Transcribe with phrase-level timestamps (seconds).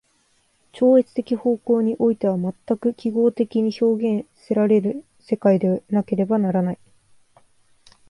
[0.73, 6.79] 超越的方向においては全く記号的に表現せられる世界でなければならない。